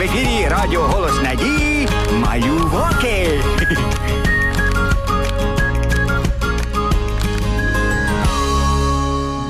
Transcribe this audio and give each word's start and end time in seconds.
в 0.00 0.02
ефірі 0.02 0.48
Радіо 0.50 0.80
Голос 0.80 1.22
Надії 1.22 1.88
Малюваки. 2.12 3.42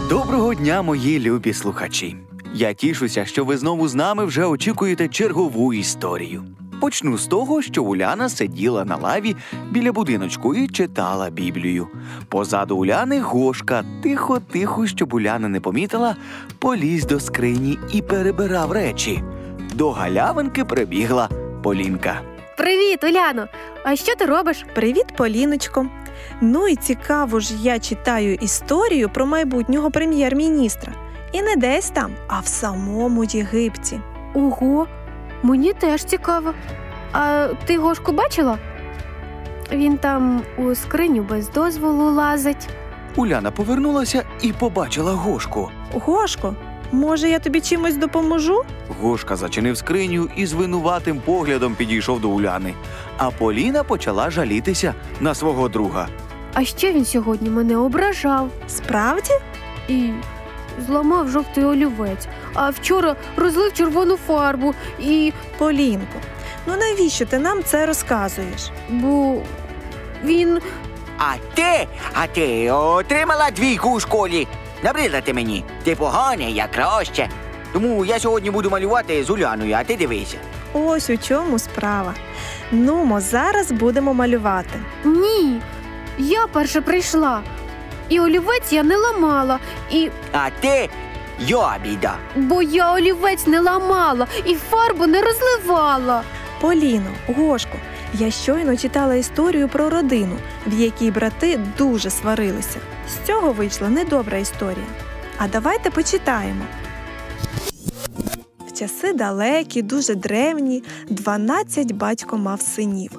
Доброго 0.08 0.54
дня, 0.54 0.82
мої 0.82 1.20
любі 1.20 1.52
слухачі. 1.52 2.16
Я 2.54 2.72
тішуся, 2.72 3.24
що 3.24 3.44
ви 3.44 3.56
знову 3.56 3.88
з 3.88 3.94
нами 3.94 4.24
вже 4.24 4.44
очікуєте 4.44 5.08
чергову 5.08 5.74
історію. 5.74 6.44
Почну 6.80 7.18
з 7.18 7.26
того, 7.26 7.62
що 7.62 7.82
Уляна 7.82 8.28
сиділа 8.28 8.84
на 8.84 8.96
лаві 8.96 9.36
біля 9.70 9.92
будиночку 9.92 10.54
і 10.54 10.68
читала 10.68 11.30
Біблію. 11.30 11.88
Позаду 12.28 12.76
Уляни 12.76 13.20
Гошка, 13.20 13.84
тихо-тихо, 14.02 14.86
щоб 14.86 15.14
Уляна 15.14 15.48
не 15.48 15.60
помітила, 15.60 16.16
поліз 16.58 17.06
до 17.06 17.20
скрині 17.20 17.78
і 17.92 18.02
перебирав 18.02 18.72
речі. 18.72 19.22
До 19.80 19.90
галявинки 19.90 20.64
прибігла 20.64 21.28
Полінка. 21.62 22.20
Привіт, 22.56 23.04
Уляно! 23.04 23.46
А 23.84 23.96
що 23.96 24.16
ти 24.16 24.26
робиш? 24.26 24.64
Привіт, 24.74 25.06
Поліночко. 25.16 25.86
Ну 26.40 26.68
і 26.68 26.76
цікаво 26.76 27.40
ж 27.40 27.54
я 27.62 27.78
читаю 27.78 28.34
історію 28.34 29.08
про 29.08 29.26
майбутнього 29.26 29.90
прем'єр-міністра. 29.90 30.92
І 31.32 31.42
не 31.42 31.56
десь 31.56 31.90
там, 31.90 32.12
а 32.28 32.40
в 32.40 32.46
самому 32.46 33.24
Єгипті. 33.24 34.00
Ого, 34.34 34.86
мені 35.42 35.72
теж 35.72 36.04
цікаво. 36.04 36.54
А 37.12 37.48
ти 37.66 37.78
Гошку 37.78 38.12
бачила? 38.12 38.58
Він 39.72 39.98
там 39.98 40.42
у 40.58 40.74
скриню 40.74 41.22
без 41.22 41.50
дозволу 41.50 42.10
лазить. 42.10 42.68
Уляна 43.16 43.50
повернулася 43.50 44.24
і 44.42 44.52
побачила 44.52 45.12
Гошку. 45.12 45.70
Гошко, 45.92 46.54
може, 46.92 47.28
я 47.28 47.38
тобі 47.38 47.60
чимось 47.60 47.96
допоможу? 47.96 48.62
Гошка 49.00 49.36
зачинив 49.36 49.76
скриню 49.76 50.28
і 50.36 50.46
з 50.46 50.52
винуватим 50.52 51.20
поглядом 51.20 51.74
підійшов 51.74 52.20
до 52.20 52.28
Уляни. 52.28 52.74
А 53.18 53.30
Поліна 53.30 53.84
почала 53.84 54.30
жалітися 54.30 54.94
на 55.20 55.34
свого 55.34 55.68
друга. 55.68 56.08
А 56.54 56.64
ще 56.64 56.92
він 56.92 57.04
сьогодні 57.04 57.50
мене 57.50 57.76
ображав 57.76 58.48
Справді? 58.68 59.32
і 59.88 60.10
зламав 60.86 61.28
жовтий 61.30 61.64
олівець, 61.64 62.26
а 62.54 62.70
вчора 62.70 63.16
розлив 63.36 63.72
червону 63.72 64.16
фарбу 64.16 64.74
і 65.00 65.32
Полінко, 65.58 66.20
ну 66.66 66.74
навіщо 66.76 67.26
ти 67.26 67.38
нам 67.38 67.62
це 67.64 67.86
розказуєш? 67.86 68.70
бо 68.88 69.42
він 70.24 70.60
А 71.18 71.32
ти, 71.54 71.86
а 72.14 72.26
ти 72.26 72.70
отримала 72.70 73.50
двійку 73.50 73.90
у 73.90 74.00
школі. 74.00 74.46
Набридла 74.82 75.20
ти 75.20 75.34
мені. 75.34 75.64
Ти 75.84 75.94
поганий, 75.94 76.54
я 76.54 76.66
краще. 76.66 77.28
Тому 77.72 78.04
я 78.04 78.18
сьогодні 78.18 78.50
буду 78.50 78.70
малювати 78.70 79.24
з 79.24 79.30
Уляною, 79.30 79.76
а 79.80 79.84
ти 79.84 79.96
дивися. 79.96 80.36
Ось 80.72 81.10
у 81.10 81.18
чому 81.18 81.58
справа. 81.58 82.14
Нумо, 82.72 83.20
зараз 83.20 83.72
будемо 83.72 84.14
малювати. 84.14 84.80
ні. 85.04 85.60
Я 86.18 86.46
перша 86.52 86.80
прийшла. 86.80 87.40
І 88.08 88.20
олівець 88.20 88.72
я 88.72 88.82
не 88.82 88.96
ламала, 88.96 89.58
і 89.90 90.10
А 90.32 90.50
ти 90.60 90.88
я 91.38 91.76
біда. 91.84 92.14
бо 92.36 92.62
я 92.62 92.92
олівець 92.94 93.46
не 93.46 93.60
ламала 93.60 94.26
і 94.44 94.54
фарбу 94.54 95.06
не 95.06 95.22
розливала. 95.22 96.22
Поліно, 96.60 97.10
Гошко, 97.36 97.78
я 98.14 98.30
щойно 98.30 98.76
читала 98.76 99.14
історію 99.14 99.68
про 99.68 99.90
родину, 99.90 100.36
в 100.66 100.80
якій 100.80 101.10
брати 101.10 101.60
дуже 101.78 102.10
сварилися. 102.10 102.78
З 103.08 103.26
цього 103.26 103.52
вийшла 103.52 103.88
недобра 103.88 104.38
історія. 104.38 104.86
А 105.38 105.48
давайте 105.48 105.90
почитаємо. 105.90 106.64
В 108.66 108.72
часи 108.78 109.12
далекі, 109.12 109.82
дуже 109.82 110.14
древні, 110.14 110.82
12 111.08 111.92
батько 111.92 112.38
мав 112.38 112.60
синів. 112.60 113.10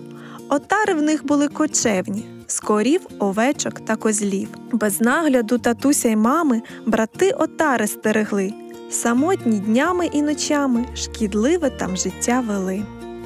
Отари 0.50 0.94
в 0.94 1.02
них 1.02 1.26
були 1.26 1.48
кочевні, 1.48 2.26
з 2.48 2.60
корів, 2.60 3.02
овечок 3.20 3.80
та 3.80 3.95
козлів. 3.95 4.48
Без 4.71 5.02
нагляду 5.02 5.58
татуся 5.58 6.10
й 6.10 6.16
мами 6.16 6.61
брати 6.86 7.32
отари 7.32 7.87
стерегли. 7.87 8.54
Самотні 8.89 9.60
днями 9.60 10.05
і 10.05 10.21
ночами 10.21 10.86
шкідливе 10.95 11.70
там 11.70 11.98
життя 11.98 12.43
вели. 12.48 12.83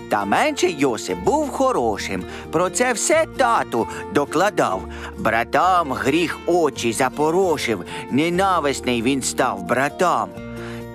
Та 0.09 0.25
менший 0.25 0.75
Йосип 0.79 1.17
був 1.19 1.49
хорошим. 1.49 2.23
Про 2.51 2.69
це 2.69 2.93
все 2.93 3.25
тату 3.37 3.87
докладав. 4.13 4.81
Братам 5.17 5.91
гріх 5.93 6.39
очі 6.45 6.93
запорошив, 6.93 7.83
ненависний 8.11 9.01
він 9.01 9.21
став 9.21 9.63
братам. 9.63 10.29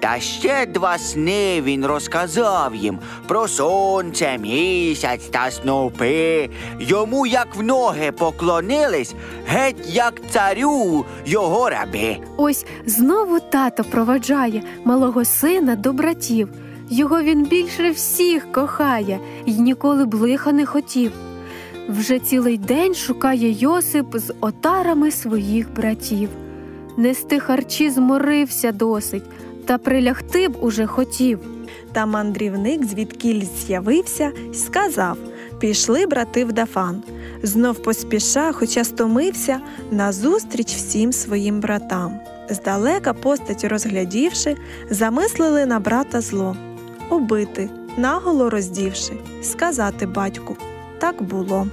Та 0.00 0.21
ще 0.21 0.66
два 0.66 0.98
сни 0.98 1.62
він 1.62 1.87
розказав 1.87 2.75
їм 2.75 2.98
про 3.28 3.48
сонце, 3.48 4.38
місяць 4.38 5.25
та 5.27 5.50
снопи. 5.50 6.50
Йому 6.78 7.27
як 7.27 7.56
в 7.56 7.62
ноги 7.62 8.12
поклонились, 8.12 9.15
геть 9.47 9.88
як 9.88 10.15
царю 10.31 11.04
його 11.27 11.71
раби. 11.71 12.16
Ось 12.37 12.66
знову 12.87 13.41
тато 13.41 13.84
проваджає 13.84 14.62
малого 14.84 15.25
сина 15.25 15.77
до 15.77 15.92
братів. 15.92 16.48
Його 16.91 17.23
він 17.23 17.43
більше 17.45 17.91
всіх 17.91 18.53
кохає 18.53 19.21
й 19.47 19.59
ніколи 19.59 20.05
б 20.05 20.15
лиха 20.15 20.53
не 20.53 20.67
хотів. 20.67 21.12
Вже 21.89 22.19
цілий 22.19 22.59
день 22.59 22.95
шукає 22.95 23.51
Йосип 23.51 24.17
з 24.17 24.34
отарами 24.41 25.11
своїх 25.11 25.75
братів. 25.75 26.28
Нести 26.97 27.41
харчі 27.41 27.91
зморився 27.91 28.73
досить, 28.73 29.23
та 29.65 29.78
прилягти 29.78 30.49
б 30.49 30.56
уже 30.61 30.87
хотів. 30.87 31.39
Та 31.93 32.06
мандрівник 32.06 32.84
звідкіль 32.84 33.43
з'явився 33.67 34.33
й 34.53 34.55
сказав 34.55 35.17
Пішли 35.61 36.07
брати 36.07 36.45
в 36.45 36.53
Дафан. 36.53 37.03
Знов 37.43 37.83
поспіша, 37.83 38.53
хоча 38.53 38.84
стомився, 38.84 39.61
назустріч 39.91 40.75
всім 40.75 41.12
своїм 41.12 41.61
братам. 41.61 42.21
Здалека 42.51 43.12
постать 43.12 43.65
розглядівши, 43.65 44.57
замислили 44.91 45.67
на 45.67 45.81
брата 45.81 46.21
зло 46.21 46.57
убити, 47.10 47.71
наголо 47.97 48.50
роздівши, 48.50 49.12
сказати 49.43 50.06
батьку 50.06 50.56
так 51.00 51.22
було. 51.22 51.66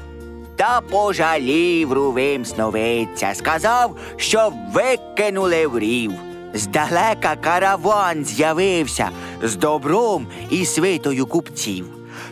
Та 0.56 0.82
пожалів 0.82 1.94
рувим 1.94 2.46
сновидця, 2.46 3.34
сказав, 3.34 3.96
що 4.18 4.52
викинули 4.74 5.68
в 5.68 5.80
рів. 5.80 6.12
Здалека 6.54 7.36
караван 7.36 8.26
з'явився 8.26 9.10
з 9.44 9.56
добром 9.56 10.28
і 10.50 10.66
свитою 10.66 11.26
купців. 11.26 11.86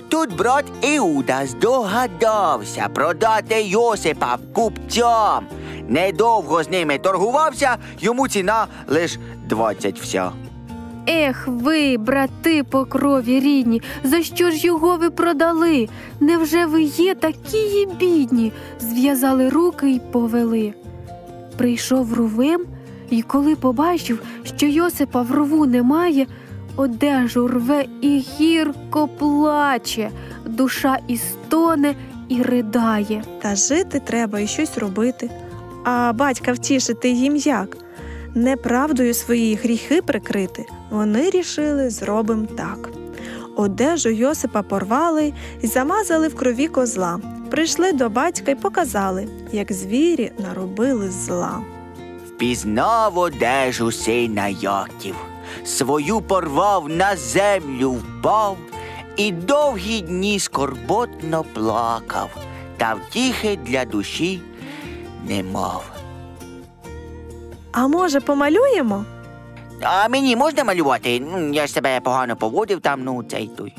Тут 0.10 0.36
брат 0.36 0.66
Іуда 0.82 1.46
здогадався 1.46 2.88
продати 2.94 3.62
Йосипа 3.62 4.38
купцям. 4.54 5.46
Недовго 5.88 6.64
з 6.64 6.70
ними 6.70 6.98
торгувався, 6.98 7.78
йому 8.00 8.28
ціна 8.28 8.68
лиш 8.88 9.20
двадцять 9.48 10.00
вся. 10.00 10.32
Ех 11.08 11.48
ви, 11.48 11.98
брати 11.98 12.64
по 12.64 12.86
крові 12.86 13.40
рідні, 13.40 13.82
за 14.04 14.24
що 14.24 14.52
ж 14.52 14.68
його 14.68 14.98
ви 14.98 15.10
продали? 15.10 15.90
Невже 16.20 16.66
ви 16.66 16.84
є 16.84 17.16
такі 17.16 17.88
бідні? 18.00 18.52
Зв'язали 18.80 19.50
руки 19.50 19.90
й 19.90 20.02
повели. 20.12 20.74
Прийшов 21.58 22.14
Рувим, 22.14 22.66
і 23.10 23.22
коли 23.22 23.56
побачив, 23.56 24.22
що 24.44 24.66
Йосипа 24.66 25.22
в 25.22 25.32
рову 25.32 25.66
немає, 25.66 26.28
одежу 26.76 27.48
рве 27.48 27.86
і 28.02 28.24
гірко 28.40 29.08
плаче, 29.08 30.10
душа 30.46 30.98
і 31.08 31.18
стоне 31.18 31.96
і 32.30 32.42
ридає. 32.42 33.24
Та 33.42 33.56
жити 33.56 34.02
треба 34.06 34.40
і 34.40 34.48
щось 34.48 34.78
робити. 34.78 35.30
А 35.84 36.14
батька 36.14 36.52
втішити 36.52 37.10
їм 37.10 37.36
як? 37.36 37.78
Неправдою 38.36 39.14
свої 39.14 39.56
гріхи 39.56 40.02
прикрити. 40.02 40.66
Вони 40.90 41.30
рішили 41.30 41.90
зробим 41.90 42.48
так. 42.48 42.90
Одежу 43.56 44.10
Йосипа 44.10 44.62
порвали 44.62 45.34
і 45.62 45.68
замазали 45.68 46.28
в 46.28 46.36
крові 46.36 46.68
козла. 46.68 47.20
Прийшли 47.52 47.92
до 47.94 48.10
батька 48.10 48.52
й 48.52 48.56
показали, 48.56 49.28
як 49.52 49.72
звірі 49.72 50.32
наробили 50.40 51.12
зла. 51.12 51.62
Впізнав 52.28 53.18
одежу 53.18 53.92
сина 53.92 54.48
Яків, 54.48 55.16
свою 55.66 56.22
порвав, 56.22 56.90
на 56.90 57.16
землю 57.16 57.92
впав, 57.92 58.58
і 59.18 59.32
довгі 59.32 60.02
дні 60.02 60.40
скорботно 60.40 61.46
плакав, 61.54 62.30
та 62.78 62.94
втіхи 62.94 63.60
для 63.66 63.86
душі 63.86 64.42
не 65.28 65.44
мав. 65.44 65.95
А 67.78 67.88
може, 67.88 68.20
помалюємо? 68.20 69.06
А 69.82 70.08
мені 70.08 70.36
можна 70.36 70.64
малювати? 70.64 71.22
Я 71.52 71.68
ж 71.68 71.74
себе 71.74 72.00
погано 72.00 72.36
поводив 72.36 72.80
там, 72.82 73.04
ну 73.04 73.24
цей 73.24 73.48
той. 73.58 73.74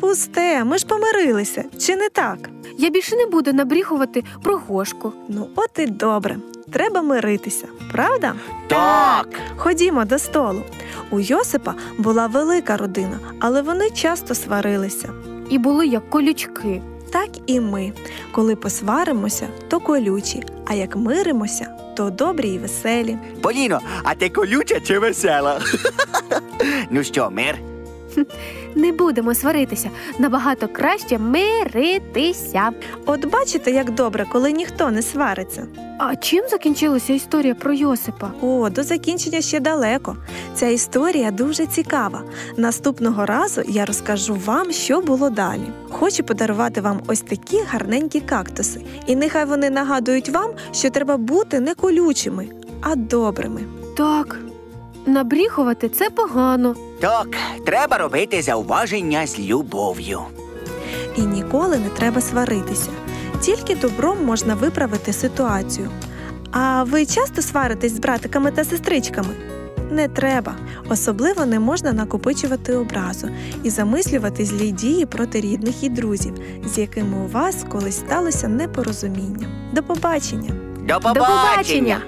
Пусте, 0.00 0.64
ми 0.64 0.78
ж 0.78 0.86
помирилися, 0.86 1.64
чи 1.78 1.96
не 1.96 2.08
так? 2.08 2.50
Я 2.78 2.90
більше 2.90 3.16
не 3.16 3.26
буду 3.26 3.52
набріхувати 3.52 4.24
про 4.42 4.56
Гошку. 4.68 5.12
Ну, 5.28 5.48
от 5.56 5.70
і 5.78 5.86
добре. 5.86 6.36
Треба 6.72 7.02
миритися, 7.02 7.66
правда? 7.92 8.34
Так. 8.68 9.28
Ходімо 9.56 10.04
до 10.04 10.18
столу. 10.18 10.62
У 11.10 11.20
Йосипа 11.20 11.74
була 11.98 12.26
велика 12.26 12.76
родина, 12.76 13.18
але 13.40 13.62
вони 13.62 13.90
часто 13.90 14.34
сварилися. 14.34 15.08
І 15.50 15.58
були 15.58 15.86
як 15.86 16.10
колючки. 16.10 16.82
Так 17.12 17.28
і 17.46 17.60
ми. 17.60 17.92
Коли 18.32 18.56
посваримося, 18.56 19.48
то 19.68 19.80
колючі, 19.80 20.42
а 20.66 20.74
як 20.74 20.96
миримося, 20.96 21.75
то 21.96 22.10
добрі 22.10 22.48
і 22.48 22.58
веселі. 22.58 23.18
Поліно, 23.42 23.80
а 24.04 24.14
ти 24.14 24.28
колюча 24.28 24.80
чи 24.80 24.98
весела? 24.98 25.60
ну 26.90 27.04
що, 27.04 27.30
мир? 27.30 27.58
Не 28.74 28.92
будемо 28.92 29.34
сваритися. 29.34 29.90
Набагато 30.18 30.68
краще 30.68 31.18
миритися. 31.18 32.70
От 33.06 33.26
бачите, 33.26 33.70
як 33.70 33.90
добре, 33.90 34.26
коли 34.32 34.52
ніхто 34.52 34.90
не 34.90 35.02
свариться. 35.02 35.66
А 35.98 36.16
чим 36.16 36.44
закінчилася 36.50 37.12
історія 37.12 37.54
про 37.54 37.72
Йосипа? 37.72 38.30
О, 38.42 38.70
до 38.70 38.82
закінчення 38.82 39.40
ще 39.40 39.60
далеко. 39.60 40.16
Ця 40.54 40.66
історія 40.66 41.30
дуже 41.30 41.66
цікава. 41.66 42.22
Наступного 42.56 43.26
разу 43.26 43.62
я 43.68 43.84
розкажу 43.84 44.38
вам, 44.44 44.72
що 44.72 45.00
було 45.00 45.30
далі. 45.30 45.66
Хочу 45.90 46.24
подарувати 46.24 46.80
вам 46.80 47.00
ось 47.06 47.20
такі 47.20 47.60
гарненькі 47.68 48.20
кактуси, 48.20 48.80
і 49.06 49.16
нехай 49.16 49.44
вони 49.44 49.70
нагадують 49.70 50.28
вам, 50.28 50.50
що 50.72 50.90
треба 50.90 51.16
бути 51.16 51.60
не 51.60 51.74
колючими, 51.74 52.48
а 52.80 52.94
добрими. 52.94 53.60
Так, 53.96 54.38
набріхувати 55.06 55.88
це 55.88 56.10
погано. 56.10 56.74
Так, 57.00 57.36
треба 57.66 57.98
робити 57.98 58.42
зауваження 58.42 59.26
з 59.26 59.38
любов'ю. 59.38 60.20
І 61.16 61.20
ніколи 61.20 61.78
не 61.78 61.88
треба 61.88 62.20
сваритися. 62.20 62.90
Тільки 63.40 63.74
добром 63.74 64.24
можна 64.24 64.54
виправити 64.54 65.12
ситуацію. 65.12 65.90
А 66.52 66.82
ви 66.82 67.06
часто 67.06 67.42
сваритесь 67.42 67.92
з 67.92 67.98
братиками 67.98 68.50
та 68.50 68.64
сестричками? 68.64 69.34
Не 69.90 70.08
треба. 70.08 70.56
Особливо 70.88 71.46
не 71.46 71.60
можна 71.60 71.92
накопичувати 71.92 72.76
образу 72.76 73.28
і 73.62 73.70
замислювати 73.70 74.44
злі 74.44 74.70
дії 74.70 75.06
проти 75.06 75.40
рідних 75.40 75.82
і 75.82 75.88
друзів, 75.88 76.34
з 76.74 76.78
якими 76.78 77.16
у 77.24 77.28
вас 77.28 77.64
колись 77.68 77.96
сталося 77.98 78.48
непорозуміння. 78.48 79.48
До 79.72 79.82
побачення! 79.82 80.50
До 80.80 80.98
До 80.98 81.00
побачення! 81.00 82.00